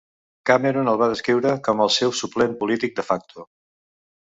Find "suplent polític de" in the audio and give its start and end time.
2.23-3.09